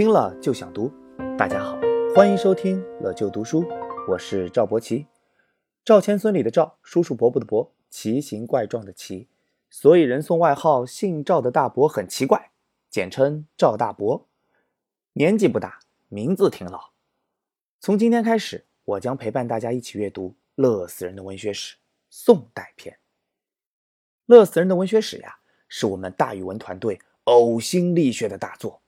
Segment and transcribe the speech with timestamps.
[0.00, 0.90] 听了就想读。
[1.36, 1.78] 大家好，
[2.16, 3.62] 欢迎收听乐就读书，
[4.08, 5.06] 我是赵伯奇。
[5.84, 9.28] 赵钱孙李的赵，叔叔伯伯的伯，奇形怪状的奇，
[9.68, 12.50] 所以人送外号姓赵的大伯很奇怪，
[12.88, 14.26] 简称赵大伯。
[15.12, 16.92] 年纪不大，名字挺老。
[17.78, 21.76] 从今天开始，我将陪伴大家一起阅读乐死人的文学史——
[22.08, 22.98] 宋代篇。
[24.24, 28.79] 乐死人的文学史呀，是我们大语文团队呕心沥血的大作。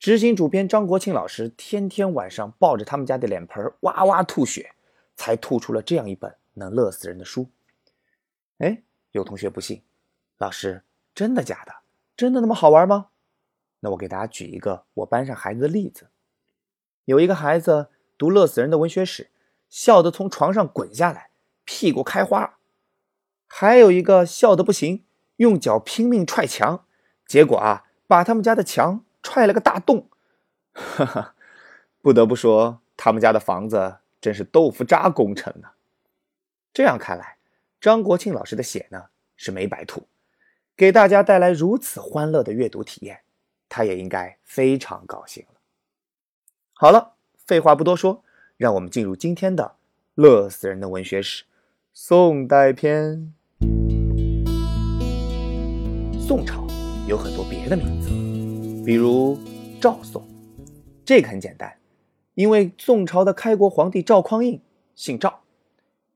[0.00, 4.72] 执行主编张国庆老师天天晚上抱着他们家的脸盆哇哇吐血，
[5.14, 7.50] 才吐出了这样一本能乐死人的书。
[8.56, 8.80] 哎，
[9.12, 9.82] 有同学不信，
[10.38, 11.74] 老师真的假的？
[12.16, 13.08] 真的那么好玩吗？
[13.80, 16.08] 那我给大家举一个我班上孩子的例子。
[17.04, 19.28] 有一个孩子读乐死人的文学史，
[19.68, 21.28] 笑得从床上滚下来，
[21.66, 22.56] 屁股开花；
[23.46, 25.04] 还有一个笑得不行，
[25.36, 26.86] 用脚拼命踹墙，
[27.26, 29.04] 结果啊，把他们家的墙。
[29.22, 30.08] 踹了个大洞，
[30.72, 31.34] 哈哈，
[32.00, 35.68] 不得不说，他们家的房子真是豆腐渣工程呢。
[36.72, 37.36] 这样看来，
[37.80, 40.06] 张国庆老师的血呢是没白吐，
[40.76, 43.20] 给大家带来如此欢乐的阅读体验，
[43.68, 45.60] 他也应该非常高兴了。
[46.74, 48.22] 好了，废话不多说，
[48.56, 49.76] 让我们进入今天的
[50.14, 51.44] 乐死人的文学史——
[51.92, 53.34] 宋代篇。
[56.20, 56.64] 宋朝
[57.08, 58.29] 有很多别的名字。
[58.90, 59.38] 比如
[59.80, 60.26] 赵宋，
[61.04, 61.78] 这个很简单，
[62.34, 64.60] 因为宋朝的开国皇帝赵匡胤
[64.96, 65.44] 姓赵。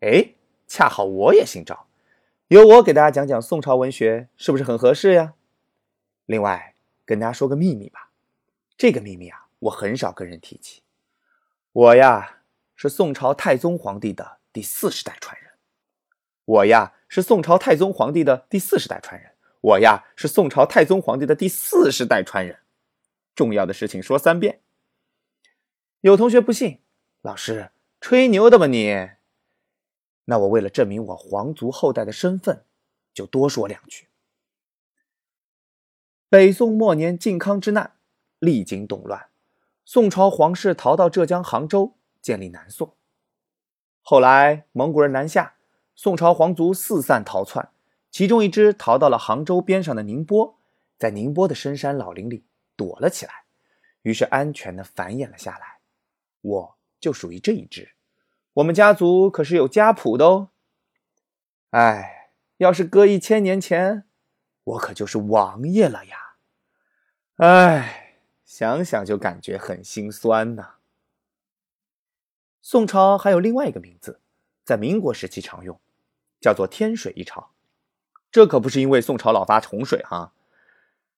[0.01, 0.35] 哎，
[0.67, 1.87] 恰好我也姓赵，
[2.49, 5.35] 由我给大家讲讲宋朝文学，是不是很合适呀？
[6.27, 8.11] 另外，跟大家说个秘密吧，
[8.77, 10.83] 这个秘密啊，我很少跟人提起。
[11.71, 12.41] 我呀，
[12.75, 15.53] 是宋朝太宗皇帝的第四十代传人。
[16.45, 19.31] 我呀，是宋朝太宗皇帝的第四十代传人。
[19.61, 22.59] 我呀，是宋朝太宗皇帝的第四十代传人。
[23.35, 24.61] 重要的事情说三遍。
[26.01, 26.81] 有同学不信，
[27.23, 29.11] 老师吹牛的吧你？
[30.27, 32.65] 那我为了证明我皇族后代的身份，
[33.13, 34.09] 就多说两句。
[36.29, 37.97] 北宋末年靖康之难，
[38.39, 39.29] 历经动乱，
[39.85, 42.95] 宋朝皇室逃到浙江杭州，建立南宋。
[44.03, 45.57] 后来蒙古人南下，
[45.95, 47.71] 宋朝皇族四散逃窜。
[48.11, 50.59] 其中一支逃到了杭州边上的宁波，
[50.99, 52.45] 在宁波的深山老林里
[52.77, 53.45] 躲了起来，
[54.03, 55.79] 于是安全的繁衍了下来。
[56.41, 57.93] 我就属于这一支，
[58.55, 60.51] 我们家族可是有家谱的哦。
[61.71, 64.05] 哎，要是搁一千年前，
[64.65, 66.37] 我可就是王爷了呀！
[67.37, 70.75] 哎，想想就感觉很心酸呐。
[72.63, 74.21] 宋朝还有另外一个名字，
[74.65, 75.81] 在民国时期常用，
[76.41, 77.51] 叫做天水一朝。
[78.31, 80.33] 这可不是因为宋朝老发洪水哈，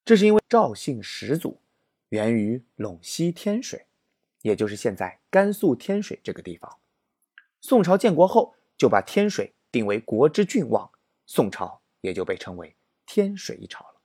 [0.07, 1.59] 这是因为赵姓始祖
[2.07, 3.87] 源于陇西天水，
[4.41, 6.79] 也就是现在甘肃天水这个地方。
[7.59, 10.89] 宋朝建国后就把天水定为国之郡望，
[11.25, 14.01] 宋朝也就被称为天水一朝了。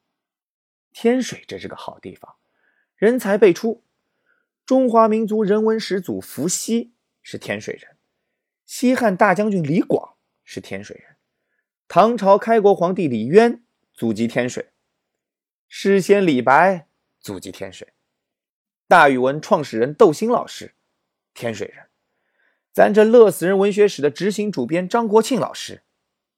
[0.90, 2.34] 天水这是个好地方，
[2.96, 3.84] 人才辈出。
[4.66, 7.96] 中华民族人文始祖伏羲是天水人，
[8.66, 11.14] 西汉大将军李广是天水人。
[11.86, 13.62] 唐朝开国皇帝李渊
[13.94, 14.71] 祖籍天水，
[15.74, 16.86] 诗仙李白
[17.18, 17.94] 祖籍天水，
[18.86, 20.74] 大语文创始人窦新老师
[21.32, 21.86] 天水人，
[22.74, 25.82] 咱这乐死人文学史的执行主编张国庆老师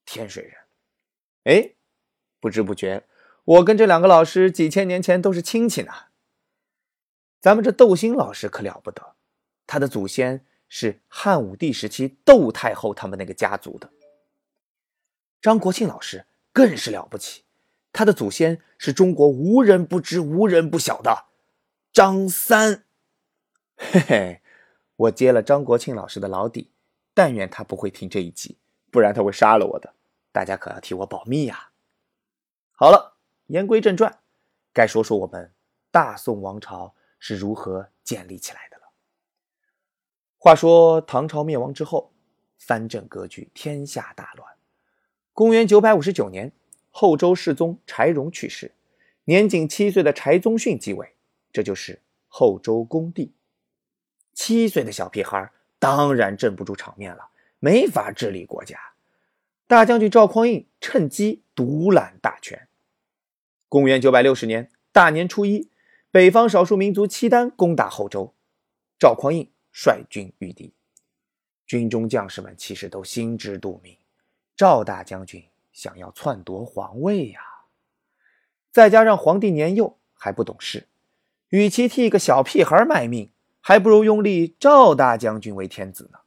[0.06, 0.54] 天水人。
[1.42, 1.72] 哎，
[2.38, 3.02] 不知不觉，
[3.42, 5.92] 我跟这两个老师几千年前都是亲戚呢。
[7.40, 9.16] 咱们这窦新老师可了不得，
[9.66, 13.90] 他的祖先是汉武帝时期窦太后他们那个家族的。
[15.42, 17.42] 张国庆老师更是了不起，
[17.94, 21.26] 他的祖先是中国无人不知、无人不晓的
[21.92, 22.84] 张三。
[23.76, 24.42] 嘿嘿，
[24.96, 26.72] 我接了张国庆老师的老底，
[27.14, 28.58] 但愿他不会听这一集，
[28.90, 29.94] 不然他会杀了我的。
[30.32, 31.70] 大家可要替我保密呀！
[32.72, 34.18] 好了，言归正传，
[34.72, 35.52] 该说说我们
[35.92, 38.82] 大宋王朝是如何建立起来的了。
[40.36, 42.12] 话说唐朝灭亡之后，
[42.58, 44.52] 藩镇割据，天下大乱。
[45.32, 46.52] 公元九百五十九年，
[46.96, 48.70] 后周世宗柴荣去世，
[49.24, 51.16] 年仅七岁的柴宗训继位，
[51.52, 53.32] 这就是后周恭帝。
[54.32, 55.50] 七岁的小屁孩
[55.80, 58.78] 当然镇不住场面了，没法治理国家。
[59.66, 62.68] 大将军赵匡胤趁机独揽大权。
[63.68, 65.68] 公元九百六十年大年初一，
[66.12, 68.32] 北方少数民族契丹攻打后周，
[69.00, 70.72] 赵匡胤率军御敌，
[71.66, 73.96] 军中将士们其实都心知肚明。
[74.54, 75.42] 赵大将军
[75.74, 77.40] 想要篡夺皇位呀，
[78.70, 80.86] 再加上皇帝年幼还不懂事，
[81.48, 83.30] 与其替一个小屁孩卖命，
[83.60, 86.20] 还不如拥立赵大将军为天子呢。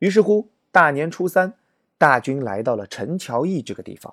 [0.00, 1.54] 于是乎，大年初三，
[1.96, 4.12] 大军来到了陈桥驿这个地方，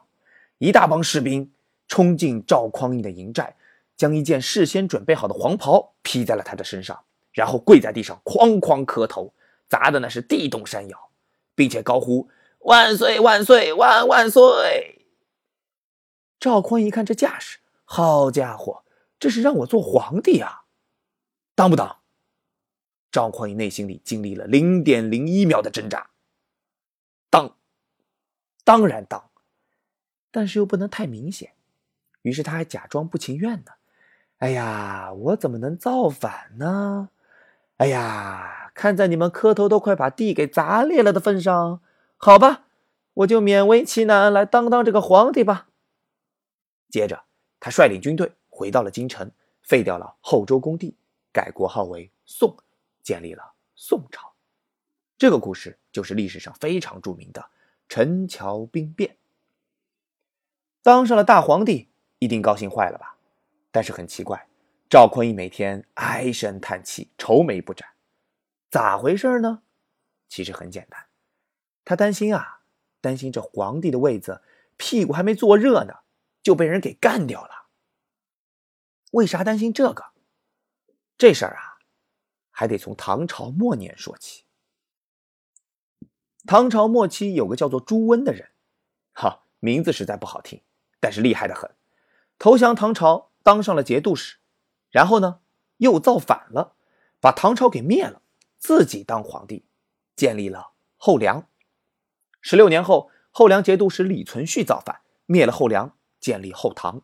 [0.59, 1.51] 一大帮士兵
[1.87, 3.55] 冲进赵匡胤的营寨，
[3.95, 9.33] 将一件事先准备好的黄袍披在了他的身上，然后跪在地上哐哐磕头，
[9.67, 11.09] 砸的那是地动山摇，
[11.55, 12.29] 并且高呼
[12.67, 15.05] “万岁万岁万万岁”。
[16.37, 18.83] 赵匡胤一看这架势，好家伙，
[19.17, 20.65] 这是让我做皇帝啊！
[21.55, 21.99] 当不当？
[23.09, 26.09] 赵匡胤内心里经历了零点零一秒的挣扎。
[27.29, 27.55] 当，
[28.65, 29.29] 当然当，
[30.29, 31.53] 但是又不能太明显，
[32.23, 33.71] 于是他还假装不情愿呢。
[34.39, 37.09] 哎呀，我怎么能造反呢？
[37.77, 41.81] 哎呀，看在你们磕头都快把地给砸裂了的份上，
[42.17, 42.65] 好吧，
[43.13, 45.69] 我就勉为其难来当当这个皇帝吧。
[46.89, 47.25] 接着，
[47.59, 49.31] 他率领军队回到了京城，
[49.61, 50.97] 废掉了后周公帝，
[51.31, 52.57] 改国号为宋，
[53.03, 54.33] 建立了宋朝。
[55.17, 57.49] 这个故事就是历史上非常著名的
[57.87, 59.17] 陈桥兵变。
[60.81, 63.17] 当上了大皇帝，一定高兴坏了吧？
[63.71, 64.47] 但是很奇怪，
[64.89, 67.87] 赵匡胤每天唉声叹气，愁眉不展，
[68.71, 69.61] 咋回事呢？
[70.29, 71.06] 其实很简单，
[71.87, 72.59] 他担心啊，
[72.99, 74.41] 担心这皇帝的位子
[74.75, 75.93] 屁股还没坐热呢。
[76.43, 77.67] 就被人给干掉了。
[79.11, 80.13] 为啥担心这个？
[81.17, 81.83] 这事儿啊，
[82.51, 84.45] 还得从唐朝末年说起。
[86.45, 88.49] 唐朝末期有个叫做朱温的人，
[89.13, 90.61] 哈，名字实在不好听，
[91.01, 91.69] 但是厉害的很。
[92.39, 94.37] 投降唐朝，当上了节度使，
[94.89, 95.41] 然后呢，
[95.77, 96.77] 又造反了，
[97.19, 98.21] 把唐朝给灭了，
[98.57, 99.65] 自己当皇帝，
[100.15, 101.49] 建立了后梁。
[102.41, 105.93] 十六年后，后梁节度使李存勖造反，灭了后梁。
[106.19, 107.03] 建立后唐，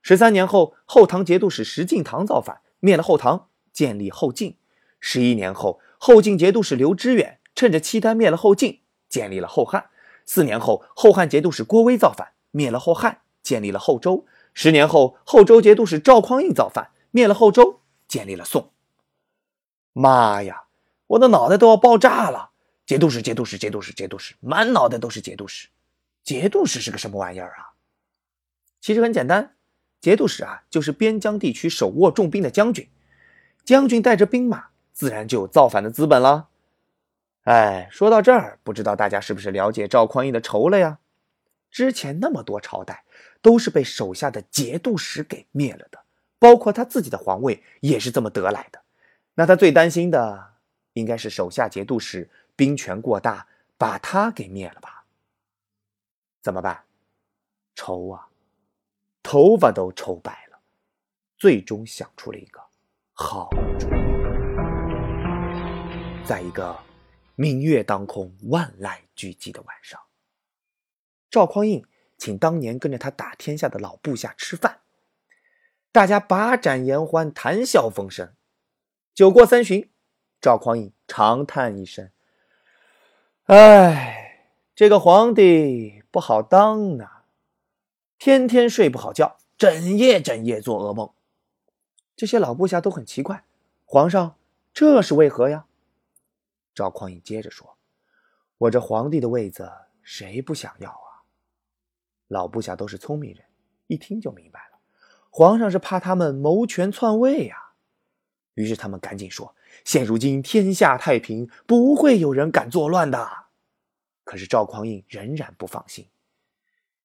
[0.00, 4.56] 十三年后，后唐节度使石敬瑭造反，灭了后唐，建立后晋。
[4.98, 9.90] 十一年后，后晋节度使刘知远趁着契丹灭了后晋，建立了后汉。
[10.24, 14.24] 四年后，后汉节度使郭威造反，灭了后汉，建立了后周。
[14.54, 18.72] 十年后，后周节度使赵匡胤造反，灭了后周，建立了宋。
[19.92, 20.64] 妈呀，
[21.08, 22.52] 我的脑袋都要爆炸了！
[22.86, 25.68] 节度使，节度使，节度使，节度使，满脑袋都是节度使。
[26.22, 27.72] 节度使是个什么玩意儿啊？
[28.80, 29.56] 其实很简单，
[30.00, 32.88] 节度使啊，就是边疆地区手握重兵的将军。
[33.64, 36.48] 将军带着兵马，自然就有造反的资本了。
[37.44, 40.98] 哎，说到这儿，不知道大家是不是了解赵匡胤的仇了呀？
[41.70, 43.04] 之前那么多朝代
[43.42, 45.98] 都是被手下的节度使给灭了的，
[46.38, 48.80] 包括他自己的皇位也是这么得来的。
[49.34, 50.52] 那他最担心的，
[50.92, 55.06] 应该是手下节度使兵权过大，把他给灭了吧？
[56.42, 56.84] 怎么办？
[57.74, 58.28] 愁啊！
[59.22, 60.58] 头发都愁白了，
[61.38, 62.60] 最终想出了一个
[63.12, 63.48] 好
[63.78, 64.04] 主意。
[66.24, 66.78] 在一个
[67.34, 70.00] 明月当空、万籁俱寂的晚上，
[71.30, 71.84] 赵匡胤
[72.16, 74.82] 请当年跟着他打天下的老部下吃饭，
[75.90, 78.34] 大家把盏言欢，谈笑风生。
[79.12, 79.90] 酒过三巡，
[80.40, 82.10] 赵匡胤长叹一声
[83.46, 87.26] ：“哎，这个皇帝不好当啊。”
[88.18, 91.12] 天天睡不好觉，整夜整夜做噩梦。
[92.16, 93.44] 这些老部下都很奇怪，
[93.84, 94.36] 皇上
[94.72, 95.66] 这是为何呀？
[96.74, 97.76] 赵匡胤接着说
[98.56, 99.70] ：“我这皇帝的位子，
[100.02, 101.28] 谁不想要啊？”
[102.28, 103.44] 老部下都是聪明人，
[103.88, 104.78] 一听就明白了，
[105.28, 107.56] 皇上是怕他们谋权篡位呀。
[108.54, 109.54] 于是他们赶紧说
[109.84, 113.44] ：“现如今天下太平，不会有人敢作乱的。”
[114.24, 116.08] 可是赵匡胤仍然不放心，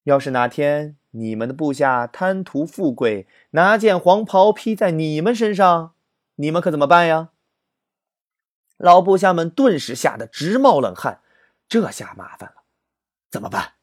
[0.04, 0.98] 要是哪天……
[1.12, 5.96] 你们的部下贪图富贵，拿件黄袍披在你们身上，
[6.36, 7.30] 你们可怎么办呀？
[8.78, 11.22] 老部下们顿时吓得直冒冷汗，
[11.68, 12.62] 这下麻烦了，
[13.32, 13.74] 怎么办？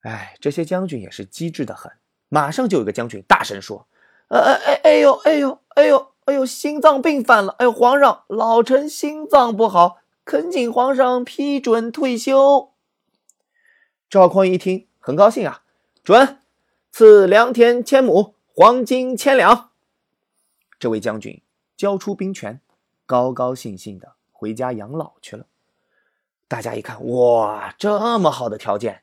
[0.00, 1.90] 哎，这些将军也是机智的很，
[2.28, 3.88] 马上就有个将军大声说
[4.28, 7.54] ：“哎哎哎哎呦哎呦哎呦哎呦，心脏病犯了！
[7.58, 12.72] 哎呦，皇上，老臣心脏不好，恳请皇上批准退休。”
[14.10, 15.62] 赵匡胤一听，很高兴啊。
[16.02, 16.38] 准，
[16.90, 19.70] 赐良田千亩，黄金千两。
[20.80, 21.40] 这位将军
[21.76, 22.60] 交出兵权，
[23.06, 25.46] 高高兴兴的回家养老去了。
[26.48, 29.02] 大家一看，哇，这么好的条件，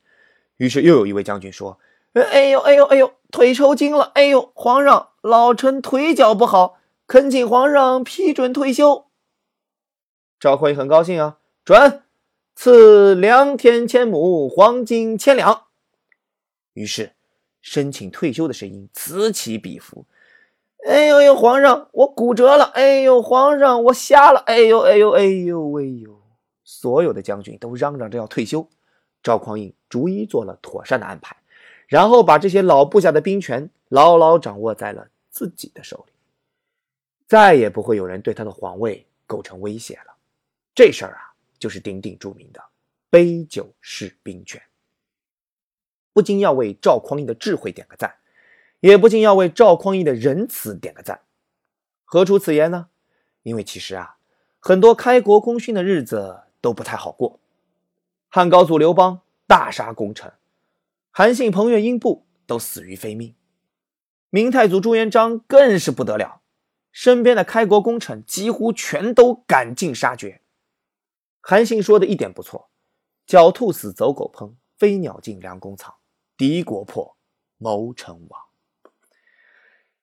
[0.58, 1.80] 于是又有一位将军说
[2.13, 4.12] ：“哎呦，哎呦，哎呦，腿抽筋了！
[4.15, 6.77] 哎呦，皇上，老臣腿脚不好，
[7.13, 9.05] 恳请皇上批准退休。”
[10.41, 12.01] 赵匡胤很高兴啊，准，
[12.55, 15.65] 赐良田千亩，黄金千两。
[16.74, 17.12] 于是，
[17.62, 20.08] 申请退休的声音此起彼伏。
[20.88, 22.63] 哎呦呦，皇上，我骨折了！
[22.74, 24.39] 哎呦，皇上，我瞎了！
[24.48, 26.20] 哎呦哎呦哎呦哎呦！
[26.63, 28.67] 所有的将军都嚷嚷着要退休。
[29.22, 31.38] 赵匡胤逐一做了妥善的安排，
[31.86, 36.12] 然后把这些老部下的兵权牢牢掌握在了自己的手里，
[37.34, 40.16] 再也不会有人对他的皇位构成威胁了。
[40.75, 42.63] 这事儿啊，就是鼎鼎著名的
[43.10, 44.62] 杯酒释兵权。
[46.13, 48.18] 不禁要为赵匡胤的智慧点个赞，
[48.82, 51.22] 也不禁要为赵匡胤的仁慈点个赞。
[52.06, 52.90] 何出此言呢？
[53.42, 54.18] 因为其实啊，
[54.60, 57.40] 很多开国功勋的日子都不太好过。
[58.30, 60.32] 汉高祖刘邦大杀功臣，
[61.10, 63.34] 韩信、彭越、英布都死于非命，
[64.30, 66.42] 明太祖朱元璋更是不得了，
[66.94, 70.42] 身边的开国功臣几乎全都赶尽杀绝。
[71.42, 72.70] 韩信说的一点不错
[73.28, 75.96] ：“狡兔死，走狗烹；飞鸟尽，良弓藏。
[76.38, 77.18] 敌国破，
[77.58, 78.42] 谋臣亡。”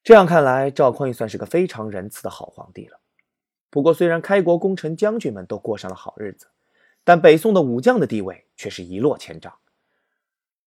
[0.02, 2.98] 这样看来，赵匡胤算是个非常仁慈的好皇帝了。
[3.70, 6.48] 不过，虽然开国功臣将军们都过上了好日子，
[7.04, 9.54] 但北宋的武将的地位却是一落千丈。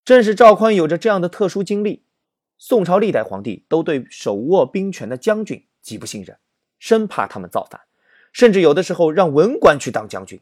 [0.04, 2.04] 正是赵匡有着这样的特殊经历，
[2.56, 6.36] 宋朝历代皇帝都对手握兵权的将军极不信任，
[6.80, 7.82] 生怕他们造反，
[8.32, 10.40] 甚至有的时候让文官去当将军，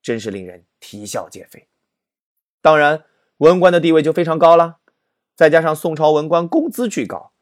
[0.00, 1.68] 真是令人啼笑皆非。
[2.62, 3.04] 当然，
[3.36, 4.78] 文官的地位就非常高了，
[5.36, 7.32] 再加上宋朝文官工资巨高，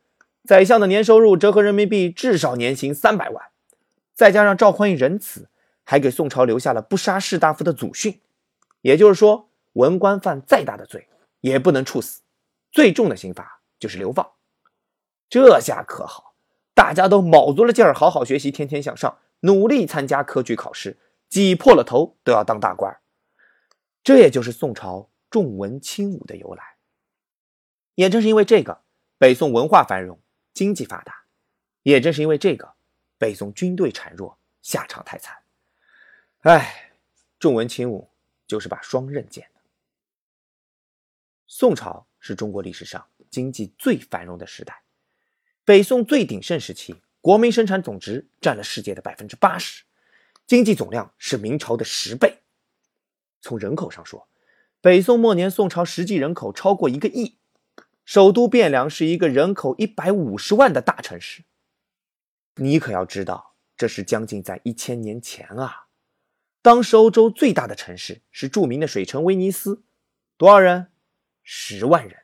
[0.45, 3.51] 宰相的年收入折合人民币至少年薪三百万，
[4.13, 5.49] 再加上赵匡胤仁慈。
[5.85, 8.21] 还给宋朝留下了不杀士大夫的祖训，
[8.83, 11.09] 也就是说，文官犯再大的罪
[11.41, 12.23] 也不能处死，
[12.71, 14.31] 最重的刑罚就是流放。
[15.29, 16.32] 这下可好，
[16.75, 20.99] 大家都卯足了劲儿，好好学习，天天向上，努力参加科举考试，
[21.29, 23.01] 挤破了头都要当大官。
[24.03, 26.77] 这也就是宋朝重文轻武的由来。
[27.95, 28.83] 也正是因为这个，
[29.19, 30.21] 北宋文化繁荣，
[30.55, 31.13] 经济发达；
[31.83, 32.75] 也正是因为这个，
[33.19, 35.37] 北宋军队孱弱，下场太惨。
[36.41, 36.95] 哎，
[37.39, 38.11] 重文轻武
[38.47, 39.51] 就是把双刃剑。
[41.47, 44.82] 宋朝是中国历史上经济最繁荣的时代，
[45.65, 49.85] 北宋最鼎盛时期，国民生产总值占了世界的百分之八十，
[50.45, 52.39] 经济总量是明朝的十倍。
[53.41, 54.27] 从人口上说，
[54.81, 57.37] 北宋末年宋朝实际人口超过一个亿，
[58.05, 61.45] 首都汴梁是一个人口一百五十万的大城市。
[62.57, 65.87] 你可要知道，这是将近在一千年前啊。
[66.61, 69.85] 当时欧洲最大的城市是著名的水城威尼斯，
[70.37, 70.89] 多少人？
[71.45, 72.19] 十万人。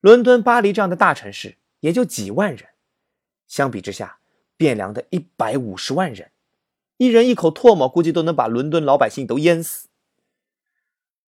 [0.00, 2.70] 伦敦、巴黎这样的大城市也就几万人。
[3.46, 4.18] 相比之下，
[4.56, 6.30] 汴梁的一百五十万人，
[6.96, 9.88] 一人一口唾沫，估计都能把伦敦老百姓都淹死。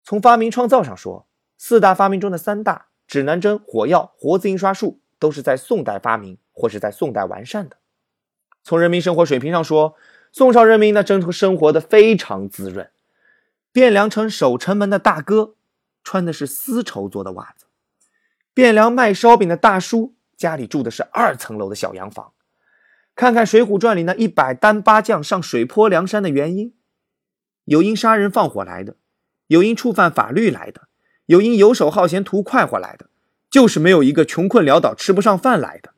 [0.04, 7.78] 从发明创造上说，四大发明中的三大指南针、火药、活字印刷术都是在宋代发明或是在宋代完善的。
[8.62, 9.96] 从人民生活水平上说，
[10.30, 12.90] 宋朝人民那，真生活的非常滋润。
[13.72, 15.56] 汴梁城守城门的大哥
[16.04, 17.64] 穿的是丝绸做的袜子，
[18.54, 22.32] 汴梁卖烧饼的大叔家里住的是二层楼的小洋房。
[23.14, 26.74] 看看《水浒传》里那一百单八将上水泊梁山的原因：
[27.66, 28.96] 有因杀人放火来的，
[29.46, 30.88] 有因触犯法律来的，
[31.26, 33.08] 有因游手好闲图快活来的，
[33.48, 35.94] 就是没有一个穷困潦倒吃不上饭来的。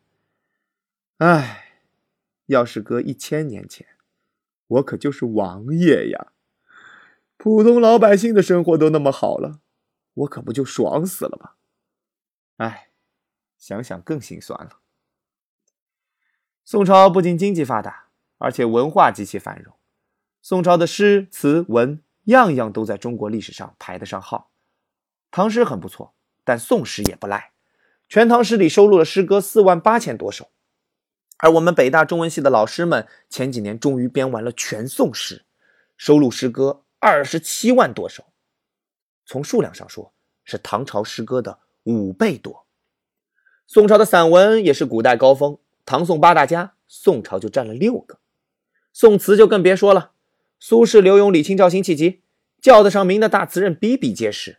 [1.19, 1.69] 唉，
[2.47, 3.87] 要是搁一千年前。
[4.67, 6.33] 我可就是王爷呀！
[7.37, 9.61] 普通老百姓的生活都那么好了，
[10.15, 11.51] 我可不就爽死了吗？
[12.57, 12.89] 哎，
[13.65, 14.81] 想想更心酸了。
[16.67, 19.75] 宋朝不仅经济发达，而且文化极其繁荣。
[20.43, 24.51] 宋朝的诗词文样样都在中国历史上排得上号。
[25.31, 27.53] 唐诗很不错，但宋诗也不赖。
[28.07, 30.51] 《全唐诗》里收录了诗歌四万八千多首。
[31.39, 35.47] 而我们北大中文系的老师们前几年终于编完了全宋诗，
[35.97, 38.27] 收录诗歌二十七万多首，
[39.25, 40.13] 从数量上说
[40.45, 42.64] 是唐朝诗歌的五倍多。
[43.67, 48.19] 宋朝的散文也是古代高峰，唐宋八大家，宋朝就占了六个。
[48.93, 50.13] 宋词就更别说了，
[50.61, 52.21] 苏轼、刘永、李清照、辛弃疾，
[52.61, 54.59] 叫得上名的大词人比比皆是。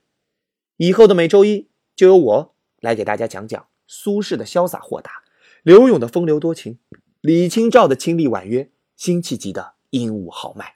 [0.78, 5.24] 以后的每周一就由我来给大家讲讲苏轼的潇洒豁达。
[5.64, 6.80] 刘永的风流多情，
[7.22, 10.76] 李清照的清丽婉约，辛弃疾的英武豪迈。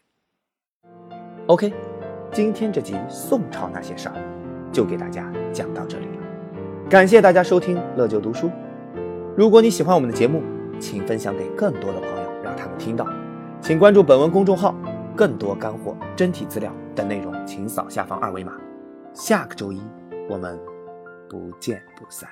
[1.47, 1.73] OK，
[2.31, 6.18] 今天这集宋朝那些事儿就给大家讲到这里。
[6.89, 8.49] 感谢大家收听乐就读书。
[9.37, 10.41] 如果你喜欢我们的节目，
[10.79, 13.05] 请分享给更多的朋友，让他们听到。
[13.61, 14.73] 请关注本文公众号，
[15.15, 18.53] 更多干货、真题资料等内容，请扫下方二维码。
[19.13, 19.79] 下个周一
[20.27, 20.59] 我们
[21.29, 22.27] 不见不散。